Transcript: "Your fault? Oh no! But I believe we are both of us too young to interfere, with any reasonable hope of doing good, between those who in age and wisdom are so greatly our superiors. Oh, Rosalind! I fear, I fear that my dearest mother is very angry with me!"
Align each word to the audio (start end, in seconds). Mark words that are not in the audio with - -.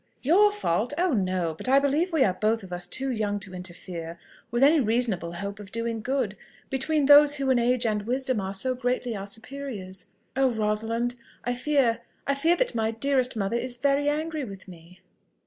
"Your 0.23 0.51
fault? 0.51 0.93
Oh 0.97 1.13
no! 1.13 1.53
But 1.55 1.69
I 1.69 1.77
believe 1.77 2.11
we 2.11 2.23
are 2.23 2.33
both 2.33 2.63
of 2.63 2.73
us 2.73 2.87
too 2.87 3.11
young 3.11 3.39
to 3.41 3.53
interfere, 3.53 4.17
with 4.49 4.63
any 4.63 4.79
reasonable 4.79 5.33
hope 5.33 5.59
of 5.59 5.71
doing 5.71 6.01
good, 6.01 6.35
between 6.71 7.05
those 7.05 7.35
who 7.35 7.51
in 7.51 7.59
age 7.59 7.85
and 7.85 8.07
wisdom 8.07 8.41
are 8.41 8.55
so 8.55 8.73
greatly 8.73 9.15
our 9.15 9.27
superiors. 9.27 10.07
Oh, 10.35 10.49
Rosalind! 10.49 11.13
I 11.43 11.53
fear, 11.53 12.01
I 12.25 12.33
fear 12.33 12.55
that 12.55 12.73
my 12.73 12.89
dearest 12.89 13.35
mother 13.35 13.57
is 13.57 13.75
very 13.75 14.09
angry 14.09 14.43
with 14.43 14.67
me!" 14.67 15.01